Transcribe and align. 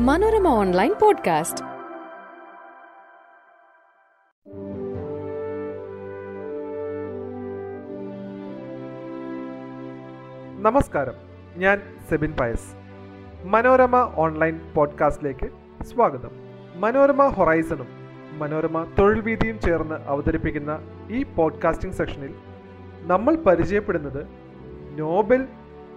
Manorama 0.00 0.48
online 0.48 0.94
podcast. 1.02 1.64
നമസ്കാരം. 10.62 11.12
ഞാൻ 11.56 11.82
Sebin 12.08 12.34
Pius. 12.40 12.74
Manorama 13.44 14.12
online 14.16 14.60
പോഡ്കാസ്റ്റിലേക്ക് 14.74 15.48
സ്വാഗതം. 15.84 16.30
മനോരമ 16.76 17.26
ഹൊറൈസണും 17.26 17.88
മനോരമ 18.38 18.84
തൊഴിൽ 18.98 19.20
വീതിയും 19.20 19.60
ചേർന്ന് 19.60 19.94
അവതരിപ്പിക്കുന്ന 19.94 20.78
ഈ 21.10 21.22
പോഡ്കാസ്റ്റിംഗ് 21.22 21.94
സെക്ഷനിൽ 21.94 22.34
നമ്മൾ 23.02 23.34
പരിചയപ്പെടുന്നത് 23.34 24.26
നോബൽ 24.98 25.48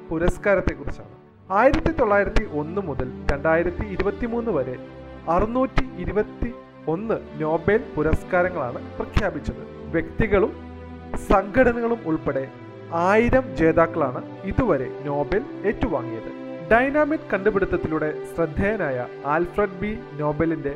പുരസ്കാരത്തെക്കുറിച്ചാണ്. 0.09 1.16
ആയിരത്തി 1.49 1.91
തൊള്ളായിരത്തി 1.91 2.45
ഒന്ന് 2.59 2.81
മുതൽ 2.87 3.09
രണ്ടായിരത്തി 3.31 3.83
ഇരുപത്തി 3.93 4.25
മൂന്ന് 4.25 4.51
വരെ 4.51 4.73
അറുന്നൂറ്റി 5.33 5.83
ഇരുപത്തി 6.03 6.49
ഒന്ന് 6.93 7.17
നോബൽ 7.41 7.79
പുരസ്കാരങ്ങളാണ് 7.95 8.79
പ്രഖ്യാപിച്ചത്. 8.97 9.61
വ്യക്തികളും 9.93 10.51
സംഘടനകളും 11.29 11.99
ഉൾപ്പെടെ 12.05 12.43
ആയിരം 13.07 13.45
ജേതാക്കളാണ് 13.59 14.21
ഇതുവരെ 14.51 14.87
നോബൽ 15.05 15.41
ഏറ്റുവാങ്ങിയത്. 15.69 16.29
ഡൈനാമിക് 16.71 17.29
കണ്ടുപിടുത്തത്തിലൂടെ 17.33 18.09
ശ്രദ്ധേയനായ 18.31 18.97
ആൽഫ്രഡ് 19.35 19.79
ബി 19.81 19.91
നോബലിന്റെ 20.19 20.73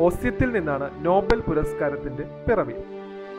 ഓസ്യത്തിൽ 0.00 0.48
നിന്നാണ് 0.56 0.88
നോബൽ 1.06 1.40
പുരസ്കാരത്തിന്റെ 1.48 2.26
പിറവി 2.46 2.76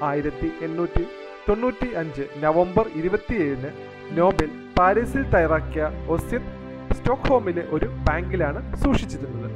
ആയിരത്തി 0.09 0.49
എണ്ണൂറ്റി 0.68 1.04
തൊണ്ണൂറ്റി 1.48 1.88
അഞ്ച് 2.02 2.26
നവംബർ 2.43 2.85
ഇരുപത്തിയേഴിന് 2.99 3.71
നോബൽ 4.20 4.49
പാരീസിൽ 4.77 5.23
തയ്യാറാക്കിയ 5.34 5.84
ഒസ്യത്ത് 6.07 6.62
സ്റ്റോക്ക്ഹോമിലെ 7.03 7.63
ഒരു 7.70 7.85
ബാങ്കിലാണ് 7.85 8.75
സൂക്ഷിച്ചിരുന്നത്. 8.75 9.52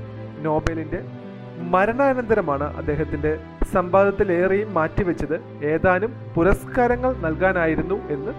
നോബലിന്റെ 0.46 1.04
മരണാനന്തരമാണ് 1.62 2.78
അദ്ദേഹത്തിന്റെ 2.78 3.40
സമ്പാദത്തിലേറെയും 3.74 4.74
മാറ്റിവെച്ചത്. 4.74 5.64
ഏതാനും 5.64 6.14
പുരസ്കാരങ്ങൾ 6.36 7.16
നൽകാനായിരുന്നു 7.18 7.96
എന്ന് 8.08 8.32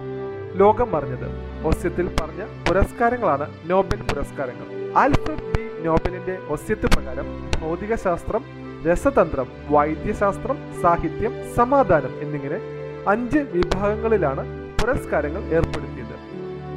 ലോകം 0.61 0.97
അറിഞ്ഞത്. 0.97 1.27
ഒസ്യത്തിൽ 1.67 2.17
പറഞ്ഞ 2.20 2.45
പുരസ്കാരങ്ങളാണ് 2.69 3.51
നോബൽ 3.67 4.03
പുരസ്കാരങ്ങൾ. 4.03 4.98
Alfred 4.98 5.53
B. 5.56 5.86
നോബലിന്റെ 5.86 6.39
ഒസ്യത്ത് 6.48 6.86
പ്രകാരം 6.86 7.51
ഭൗതികശാസ്ത്രം 7.61 8.45
രസതന്ത്രം 8.92 9.47
വൈദ്യശാസ്ത്രം 9.70 10.59
സാഹിത്യം 10.83 11.55
സമാധാനം 11.55 12.20
എന്നിങ്ങനെ 12.20 12.61
അഞ്ച് 13.09 13.39
വിഭാഗങ്ങളിലാണ് 13.39 14.73
പുരസ്കാരങ്ങൾ 14.79 15.42
ഏർപ്പെടുത്തിയത്. 15.42 16.17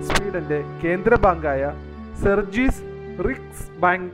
സ്വീഡന്റെ 0.03 0.63
കേന്ദ്ര 0.83 1.15
ബാങ്കായ 1.15 1.90
സെർജീസ് 2.19 2.83
റിക്സ് 3.27 3.79
ബാങ്ക് 3.79 4.11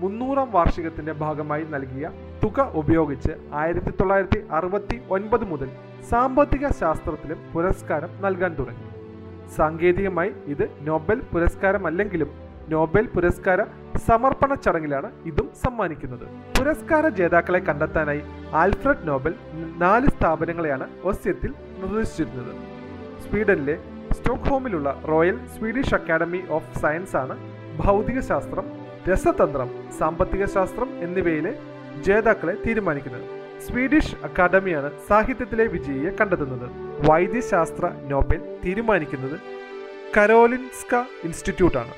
മുന്നൂറാം 0.00 0.50
വാർഷികത്തിന്റെ 0.50 1.12
ഭാഗമായി 1.12 1.64
നൽകിയ 1.64 2.10
തുക 2.44 2.72
ഉപയോഗിച്ച് 2.74 3.32
ആയിരത്തി 3.52 3.90
തൊള്ളായിരത്തി 3.90 4.40
അറുപത്തി 4.50 5.00
ഒൻപത് 5.10 5.44
മുതൽ 5.44 5.70
സാമ്പത്തിക 6.10 6.68
ശാസ്ത്രത്തിലും 6.68 7.38
പുരസ്കാരം 7.54 8.08
നൽകാൻ 8.20 8.54
തുടങ്ങി. 8.54 8.86
സാങ്കേതികമായി 9.56 10.32
ഇത് 10.46 10.70
നോബൽ 10.80 11.20
പുരസ്കാരമല്ലെങ്കിലും 11.32 12.30
നോബൽ 12.68 13.06
പുരസ്കാര 13.06 13.64
സമർപ്പണ 14.06 14.54
ചടങ്ങിലാണ് 14.54 15.12
ഇതും 15.26 15.50
സമ്മാനിക്കുന്നത്. 15.64 16.26
പുരസ്കാര 16.58 17.08
ജേതാക്കളെ 17.08 17.58
കണ്ടെത്താനായി 17.58 18.22
ആൽഫ്രഡ് 18.52 19.08
നോബൽ 19.08 19.34
നാല് 19.54 20.06
സ്ഥാപനങ്ങളെയാണ് 20.06 20.88
ഒസ്യത്തിൽ 21.04 21.54
നിർദ്ദേശിച്ചിരുന്നത്. 21.78 22.52
സ്വീഡനിലെ 23.28 23.78
സ്റ്റോക്ക്ഹോമിലുള്ള 24.28 24.88
Royal 25.08 25.36
Swedish 25.52 25.94
Academy 25.94 26.40
of 26.56 26.78
Science 26.80 27.16
ആണ് 27.16 27.34
ഭൗതികശാസ്ത്രം 27.76 28.66
രസതന്ത്രം 29.08 29.68
സാമ്പത്തിക 29.98 30.44
ശാസ്ത്രം 30.44 30.88
എന്നിവയിലെ 31.04 31.52
ജേതാക്കളെ 32.06 32.54
തീരുമാനിക്കുന്നത്. 32.66 33.22
സ്വീഡിഷ് 33.66 34.16
അക്കാദമിയാണ് 34.24 34.90
സാഹിത്യത്തിലെ 35.08 35.66
വിജയിയെ 35.66 36.10
കണ്ടെത്തുന്നത്. 36.20 36.66
വൈദ്യശാസ്ത്ര 37.08 37.90
നോബൽ 38.10 38.40
തീരുമാനിക്കുന്നത് 38.64 39.36
കരോലിൻസ്ക 40.16 40.94
ഇൻസ്റ്റിറ്റ്യൂട്ടാണ്. 41.24 41.94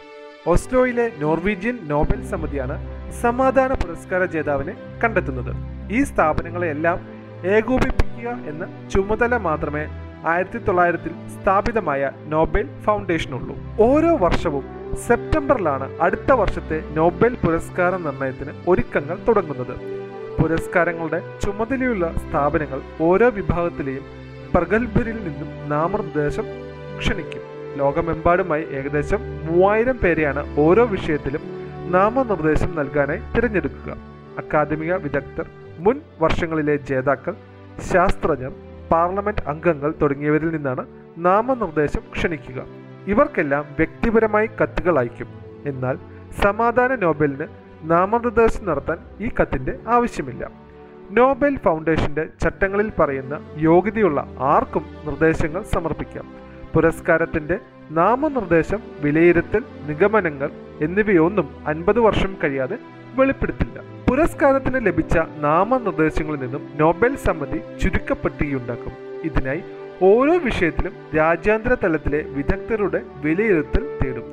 ഓസ്ലോയിലെ 0.46 1.12
നോർവീജിയൻ 1.18 1.78
നോബൽ 1.88 2.22
സമിതിയാണ് 2.24 2.76
സമാധാന 3.22 3.72
പുരസ്കാര 3.72 4.24
ജേതാവിനെ 4.24 4.76
കണ്ടെത്തുന്നത്. 5.04 5.52
ഈ 5.92 6.02
സ്ഥാപനങ്ങളെയെല്ലാം 6.02 7.00
ഏകോപിപ്പിക്കുക 7.56 8.28
എന്ന 8.52 8.88
ചുമതല 8.88 9.36
മാത്രമേ 9.48 9.84
ആയിരത്തി 10.26 10.58
തൊള്ളായിരത്തിൽ 10.58 11.12
സ്ഥാപിതമായ 11.28 12.10
നോബൽ 12.26 12.68
ഫൗണ്ടേഷനുള്ളൂ. 12.82 13.56
ഓരോ 13.80 14.16
വർഷവും 14.16 14.64
സെപ്റ്റംബറിലാണ് 15.06 16.00
അടുത്ത 16.00 16.32
വർഷത്തെ 16.32 16.84
നോബൽ 16.92 17.34
പുരസ്കാര 17.34 17.96
നിർണയത്തിന് 17.96 18.50
ഒരുക്കങ്ങൾ 18.68 19.18
തുടങ്ങുന്നത്. 19.28 19.74
പുരസ്കാരങ്ങളുടെ 20.42 21.22
ചുമതലയുള്ള 21.42 22.14
സ്ഥാപനങ്ങൾ 22.16 22.80
ഓരോ 23.00 23.28
വിഭാഗത്തിലെയും 23.28 24.04
പ്രഗത്ഭരിൽ 24.54 25.16
നിന്നും 25.16 25.68
നാമനിർദ്ദേശം 25.68 26.44
ക്ഷണിക്കും. 26.98 27.42
ലോകമെമ്പാടുമായി 27.76 28.64
ഏകദേശം 28.70 29.18
മൂവായിരം 29.46 29.98
പേരെയാണ് 29.98 30.60
ഓരോ 30.60 30.84
വിഷയത്തിലും 30.84 31.40
നാമനിർദ്ദേശം 31.90 32.76
നൽകാനായി 32.76 33.20
തിരഞ്ഞെടുക്കുക. 33.36 33.96
അക്കാദമിക 34.38 34.94
വിദഗ്ധർ 34.94 35.46
മുൻ 35.78 36.00
വർഷങ്ങളിലെ 36.20 36.76
ജേതാക്കൾ 36.76 37.34
ശാസ്ത്രജ്ഞർ 37.92 38.52
പാർലമെന്റ് 38.92 39.42
അംഗങ്ങൾ 39.46 39.94
തുടങ്ങിയവരിൽ 40.02 40.50
നിന്നാണ് 40.50 40.86
നാമനിർദ്ദേശം 41.18 42.00
ക്ഷണിക്കുക. 42.14 42.64
ഇവർക്കെല്ലാം 43.06 43.64
വ്യക്തിപരമായി 43.78 44.46
കത്തുകൾ 44.46 44.98
അയക്കും. 44.98 45.28
എന്നാൽ 45.66 45.98
സമാധാന 46.42 46.94
നോബലിന് 46.94 47.46
നാമനിർദ്ദേശം 47.82 48.66
നടത്താൻ 48.66 48.98
ഈ 49.20 49.30
കത്തിന്റെ 49.40 49.78
ആവശ്യമില്ല. 49.86 50.50
നോബൽ 51.10 51.56
ഫൗണ്ടേഷന്റെ 51.56 52.28
ചട്ടങ്ങളിൽ 52.42 52.92
പറയുന്ന 52.98 53.40
യോഗ്യതയുള്ള 53.56 54.28
ആർക്കും 54.38 54.84
നിർദ്ദേശങ്ങൾ 55.04 55.62
സമർപ്പിക്കാം. 55.62 56.28
പുരസ്കാരത്തിന്റെ 56.74 57.58
നാമനിർദ്ദേശം 57.90 58.80
വിലയിരുത്തൽ 59.00 59.62
നിഗമനങ്ങൾ 59.86 60.50
എന്നിവയൊന്നും 60.80 61.48
അൻപത് 61.66 62.00
വർഷം 62.00 62.36
കഴിയാതെ 62.44 62.78
വെളിപ്പെടുത്തില്ല. 63.14 63.99
പുരസ്കാരത്തിന് 64.10 64.78
ലഭിച്ച 64.86 65.16
നാമനിർദ്ദേശങ്ങളിൽ 65.42 66.40
നിന്നും 66.44 66.62
നോബൽ 66.80 67.12
സമിതി 67.24 67.58
ചുരുക്കപ്പെട്ടിയുണ്ടാക്കും 67.80 68.94
ഇതിനായി 69.28 69.60
ഓരോ 70.08 70.34
വിഷയത്തിലും 70.46 70.94
രാജ്യാന്തര 71.18 71.74
തലത്തിലെ 71.84 72.20
വിദഗ്ധരുടെ 72.36 73.00
വിലയിരുത്തൽ 73.24 73.84
തേടും. 74.00 74.26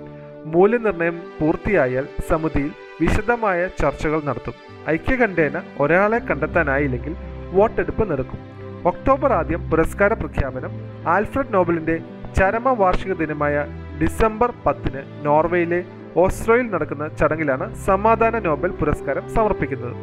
മൂല്യനിർണയം 0.53 1.17
പൂർത്തിയായാൽ 1.39 2.05
സമിതിയിൽ 2.29 2.71
വിശദമായ 3.01 3.59
ചർച്ചകൾ 3.81 4.21
നടത്തും. 4.29 4.55
ഐക്യകണ്ഠേന 4.89 5.61
ഒരാളെ 5.79 6.19
കണ്ടെത്താനായില്ലെങ്കിൽ 6.19 7.15
വോട്ടെടുപ്പ് 7.51 8.11
നടക്കും. 8.11 8.41
ഒക്ടോബർ 8.85 9.33
ആദ്യം 9.39 9.69
പുരസ്കാര 9.71 10.13
പ്രഖ്യാപനം 10.13 10.73
ആൽഫ്രഡ് 11.15 11.53
നോബലിന്റെ 11.53 11.97
ചരമ 12.39 12.73
വാർഷിക 12.81 13.13
ദിനമായ 13.13 13.55
ഡിസംബർ 14.01 14.51
പത്തിന് 14.65 15.03
നോർവേയിലെ 15.25 15.81
ഓസ്ട്രോയിൽ 16.15 16.67
നടക്കുന്ന 16.73 17.07
ചടങ്ങിലാണ് 17.19 17.75
സമാധാന 17.87 18.39
നോബൽ 18.39 18.71
പുരസ്കാരം 18.79 19.29
സമർപ്പിക്കുന്നത്. 19.35 19.95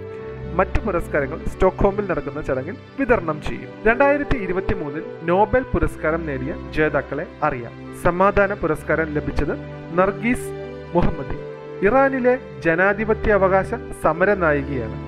മറ്റു 0.58 0.80
പുരസ്കാരങ്ങൾ 0.80 1.38
സ്റ്റോക്ക്ഹോമിൽ 1.52 2.04
നടക്കുന്ന 2.10 2.40
ചടങ്ങിൽ 2.40 2.76
വിതരണം 2.98 3.42
ചെയ്യും. 3.42 3.70
രണ്ടായിരത്തി 3.86 4.36
ഇരുപത്തി 4.36 4.74
മൂന്നിൽ 4.74 5.04
നോബൽ 5.30 5.62
പുരസ്കാരം 5.72 6.26
നേടിയ 6.26 6.54
ജേതാക്കളെ 6.76 7.26
അറിയാം. 7.42 7.72
സമാധാന 8.02 8.52
പുരസ്കാരം 8.54 9.08
ലഭിച്ചത് 9.16 9.54
നർഗീസ് 9.98 10.50
മുഹമ്മദി 10.94 11.38
ഇറാനിലെ 11.86 12.38
ജനാധിപത്യ 12.64 13.32
അവകാശ 13.32 13.70
സമര 14.02 14.34
നായികയാണ് 14.34 14.98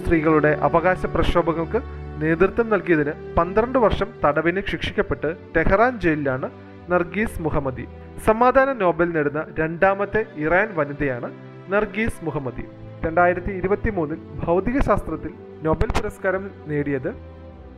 സ്ത്രീകളുടെ 0.00 0.58
അവകാശ 0.62 1.06
പ്രക്ഷോഭങ്ങൾക്ക് 1.06 1.80
നേതൃത്വം 2.22 2.70
നൽകിയതിന് 2.70 3.12
പന്ത്രണ്ട് 3.36 3.78
വർഷം 3.78 4.08
തടവിന് 4.24 4.62
ശിക്ഷിക്കപ്പെട്ട് 4.66 5.36
ടെഹ്റാൻ 5.56 6.00
ജയിലിലാണ് 6.00 6.50
നർഗീസ് 6.90 7.42
മുഹമ്മദി. 7.42 7.86
സമാധാന 8.24 8.72
നോബൽ 8.72 9.08
നേടുന്ന 9.12 9.46
രണ്ടാമത്തെ 9.58 10.24
ഇറാൻ 10.36 10.68
വനിതയാണ് 10.76 11.30
നർഗീസ് 11.68 12.24
മുഹമ്മദി. 12.24 12.64
രണ്ടായിരത്തി 13.06 13.50
ഇരുപത്തി 13.50 13.90
മൂന്നിൽ 13.90 14.18
ഭൗതികശാസ്ത്രത്തിൽ 14.44 15.32
നോബൽ 15.62 15.86
പുരസ്കാരം 15.86 16.50
നേടിയത് 16.66 17.14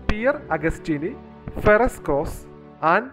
Pierre 0.09 0.37
Agostini 0.51 1.17
Ferenc 1.61 2.01
Krausz 2.07 2.47
Anne 2.83 3.11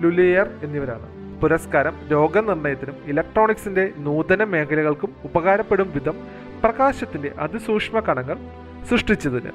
L'Huillier 0.00 0.48
എന്നിവരാണ്. 0.62 1.06
പുരസ്കാരം 1.42 1.94
രോഗനിർണയത്തിനും 2.10 2.96
ഇലക്ട്രോണിക്സിന്റെ 3.06 3.92
നൂതന 3.96 4.44
മേഖലകൾക്കും 4.44 5.10
ഉപകാരപ്പെടും 5.24 5.92
വിധം 5.94 6.16
പ്രകാശത്തിന്റെ 6.62 7.32
അതിസൂക്ഷ്മ 7.38 8.00
കണങ്ങൾ 8.00 8.38
സൃഷ്ടിച്ചതിന്. 8.90 9.52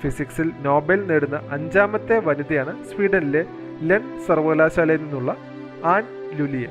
ഫിസിക്സിൽ 0.00 0.50
നോബൽ 0.62 1.06
നേടുന്ന 1.06 1.40
അഞ്ചാമത്തെ 1.50 2.18
വനിതയാണ് 2.18 2.84
സ്വീഡനിലെ 2.84 3.44
ലെൻ 3.82 4.26
സർവകലാശാലയിൽ 4.26 5.02
നിന്നുള്ള 5.02 5.36
ആൻ 5.84 6.02
ലുലിയ. 6.38 6.66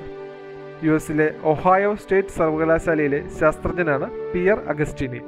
യു 0.83 0.91
എസിലെ 0.91 1.33
ഒഹായോ 1.43 1.95
സ്റ്റേറ്റ് 1.95 2.27
സർവകലാശാലയിലെ 2.27 3.29
ശാസ്ത്രജ്ഞനാണ് 3.39 4.09
പിയർ 4.33 4.59
അഗസ്റ്റിനി. 4.67 5.19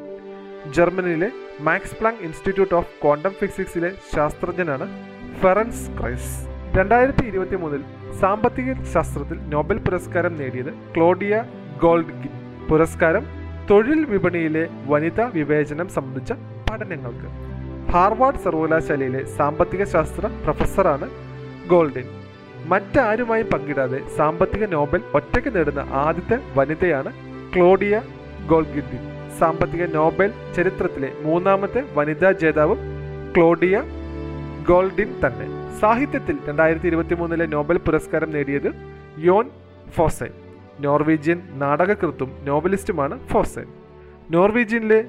ജർമ്മനിയിലെ 0.75 1.31
Max 1.59 1.95
Planck 1.95 2.21
Institute 2.21 2.75
of 2.75 2.87
Quantum 3.03 3.29
ഫിസിക്സിലെ 3.29 3.91
ശാസ്ത്രജ്ഞനാണ് 4.15 4.87
ഫെറൻസ് 5.41 5.89
ക്രൈസ്. 5.99 6.47
രണ്ടായിരത്തി 6.77 7.25
ഇരുപത്തി 7.25 7.55
മൂന്നിൽ 7.55 7.83
സാമ്പത്തിക 8.19 8.83
ശാസ്ത്രത്തിൽ 8.83 9.37
നോബൽ 9.37 9.77
പുരസ്കാരം 9.77 10.37
നേടിയത് 10.37 10.73
ക്ലോഡിയ 10.95 11.43
ഗോൾഡ്ഗിൻ 11.81 12.33
പുരസ്കാരം 12.69 13.25
തൊഴിൽ 13.69 14.05
വിപണിയിലെ 14.05 14.69
വനിതാ 14.85 15.31
വിവേചനം 15.33 15.89
സംബന്ധിച്ച 15.89 16.33
പഠനങ്ങൾക്ക്. 16.69 17.29
ഹാർവാർഡ് 17.91 18.37
സർവകലാശാലയിലെ 18.37 19.23
സാമ്പത്തിക 19.25 19.83
ശാസ്ത്ര 19.83 20.25
പ്രൊഫസറാണ് 20.25 21.09
ഗോൾഡിൻ. 21.67 22.22
മറ്റാരുമായും 22.65 23.47
പങ്കിടാതെ 23.53 23.99
സാമ്പത്തിക 24.17 24.65
നോബൽ 24.65 25.01
ഒറ്റയ്ക്ക് 25.13 25.55
നേടുന്ന 25.55 25.79
ആദ്യത്തെ 25.79 26.37
വനിതയാണ് 26.55 27.13
ക്ലോഡിയ 27.55 28.01
ഗോൾഗിഡി 28.47 28.99
സാമ്പത്തിക 29.39 29.85
നോബൽ 29.85 30.33
ചരിത്രത്തിലെ 30.55 31.11
മൂന്നാമത്തെ 31.21 31.83
വനിതാ 31.93 32.31
ജേതാവും 32.31 32.79
ക്ലോഡിയ 33.37 33.83
ഗോൾഡിൻ 34.69 35.13
തന്നെ. 35.25 35.47
സാഹിത്യത്തിൽ 35.79 36.37
രണ്ടായിരത്തി 36.45 36.87
ഇരുപത്തി 36.87 37.15
മൂന്നിലെ 37.15 37.45
നോബൽ 37.45 37.77
പുരസ്കാരം 37.77 38.31
നേടിയത് 38.31 38.69
യോൻ 39.17 39.49
ഫോസെ. 39.95 40.29
നോർവീജിയൻ 40.79 41.41
നാടകകൃത്തും 41.53 42.31
നോവലിസ്റ്റുമാണ് 42.43 43.27
ഫോസെ. 43.27 43.63
നോർവീജിയനിലെ 44.31 45.05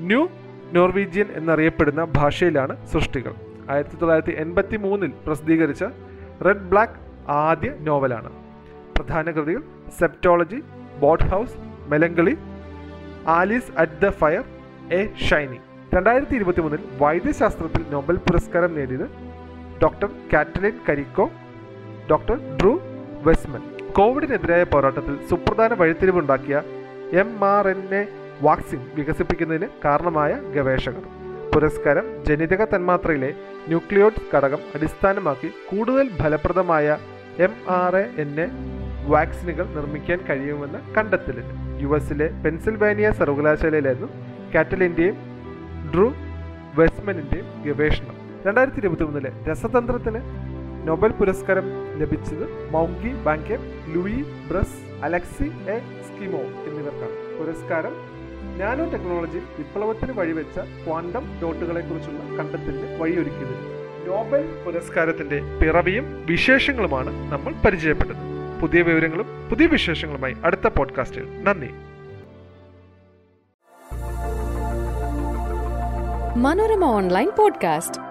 ന്യൂ 0.00 0.28
നോർവീജിയൻ 0.72 1.26
എന്നറിയപ്പെടുന്ന 1.36 2.04
ഭാഷയിലാണ് 2.04 2.86
സൃഷ്ടികൾ. 2.86 3.34
ആയിരത്തി 3.70 3.96
തൊള്ളായിരത്തി 3.96 4.34
എൺപത്തി 4.38 4.76
മൂന്നിൽ 4.76 5.12
പ്രസിദ്ധീകരിച്ച 5.26 5.84
റെഡ് 6.46 6.68
ബ്ലാക്ക് 6.70 6.98
ആദ്യ 7.44 7.70
നോവലാണ്. 7.88 8.30
പ്രധാന 8.96 9.26
കൃതികൾ 9.36 9.62
Septology 9.98 10.58
boat 11.02 11.26
house 11.32 11.56
melancholy 11.92 12.34
Alice 13.38 13.72
at 13.82 13.98
the 14.04 14.10
fire 14.20 14.44
a 14.98 15.00
shining 15.26 15.58
രണ്ടായിരത്തി 15.94 16.34
ഇരുപത്തി 16.38 16.62
മൂന്നിൽ 16.64 16.82
വൈദ്യശാസ്ത്രത്തിൽ 17.02 17.82
നോബൽ 17.94 18.16
പുരസ്കാരം 18.26 18.72
നേടിയത് 18.78 19.06
doctor 19.82 20.10
Katalin 20.32 20.74
Kariko 20.88 21.26
doctor 22.10 22.36
Drew 22.60 22.72
Weissman 23.26 23.62
കോവിഡിനെതിരായ 23.98 24.64
പോരാട്ടത്തിൽ 24.72 25.14
സുപ്രധാന 25.30 25.74
വഴിത്തിരിവുണ്ടാക്കിയ 25.80 26.56
M 27.22 27.30
R 27.54 27.66
N 27.74 27.80
A 28.00 28.02
vaccine 28.46 28.82
വികസിപ്പിക്കുന്നതിന് 28.96 29.68
കാരണമായ 29.84 30.32
ഗവേഷകർ. 30.56 31.04
പുരസ്കാരം 31.52 32.06
ജനിതക 32.26 32.62
തന്മാത്രയിലെ 32.72 33.30
ന്യൂക്ലിയോട്ട് 33.70 34.20
ഘടകം 34.32 34.60
അടിസ്ഥാനമാക്കി 34.76 35.48
കൂടുതൽ 35.70 36.06
ഫലപ്രദമായ 36.20 36.86
M 37.46 37.52
R 37.78 37.94
A 38.00 38.04
N 38.22 38.30
A 38.44 38.46
വാക്സിനുകൾ 39.12 39.66
നിർമ്മിക്കാൻ 39.76 40.18
കഴിയുമെന്ന 40.28 40.78
കണ്ടെത്തലിന് 40.96 41.52
യു 41.82 41.90
എസിലെ 41.98 42.26
പെൻസിൽവാനിയ 42.44 43.08
സർവകലാശാലയിലായിരുന്നു 43.20 44.10
കാറ്റലിന്റെയും 44.54 45.16
ഡ്രൂ 45.92 46.06
വെസ്മനിന്റെയും 46.78 47.46
ഗവേഷണം. 47.66 48.16
രണ്ടായിരത്തി 48.46 48.80
ഇരുപത്തി 48.82 49.06
മൂന്നിലെ 49.08 49.30
രസതന്ത്രത്തിന് 49.48 50.20
നൊബൽ 50.88 51.10
പുരസ്കാരം 51.20 51.66
ലഭിച്ചത് 52.02 52.44
Moungi 52.74 53.12
Bawendi 53.26 53.56
Louis 53.94 54.20
Brus 54.50 54.78
Alexei 55.06 55.48
Ekimov 56.06 56.42
എന്നിവർക്കാണ്. 56.68 57.16
പുരസ്കാരം 57.38 57.94
നാനോ 58.58 58.84
ടെക്നോളജി 58.84 59.38
വിപ്ലവത്തിന് 59.38 60.12
വഴിവെച്ച 60.12 60.58
ക്വാണ്ടം 60.58 61.40
ഡോട്ടുകളെ 61.42 61.80
കുറിച്ചുള്ള 61.80 62.36
കണ്ടെത്തലിന് 62.36 63.02
വഴിയൊരുക്കിയത്. 63.02 63.80
നോബൽ 64.08 64.62
പുരസ്കാരത്തിന്റെ 64.66 65.40
പിറവിയും 65.62 66.26
വിശേഷങ്ങളുമാണ് 66.26 67.32
നമ്മൾ 67.32 67.54
പരിചയപ്പെട്ടത്. 67.64 68.60
പുതിയ 68.60 68.82
വിവരങ്ങളും 68.82 69.48
പുതിയ 69.48 69.66
വിശേഷങ്ങളുമായി 69.66 70.36
അടുത്ത 70.44 70.68
പോഡ്കാസ്റ്റിൽ. 70.68 71.44
നന്ദി. 71.44 71.70
Manorama 76.38 76.84
online 76.84 77.30
podcast. 77.38 78.09